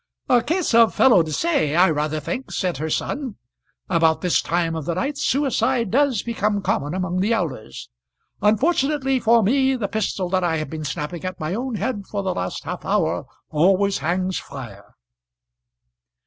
[0.29, 3.35] "A case of felo de se, I rather think," said her son.
[3.87, 7.87] "About this time of the night suicide does become common among the elders.
[8.41, 12.23] Unfortunately for me, the pistol that I have been snapping at my own head for
[12.23, 14.95] the last half hour always hangs fire."